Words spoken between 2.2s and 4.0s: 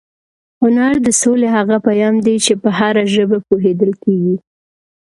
دی چې په هره ژبه پوهېدل